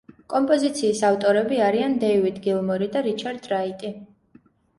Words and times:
კომპოზიციის 0.33 1.01
ავტორები 1.09 1.59
არიან 1.65 1.93
დეივიდ 2.05 2.41
გილმორი 2.47 2.89
და 2.97 3.05
რიჩარდ 3.11 3.47
რაიტი. 3.53 3.95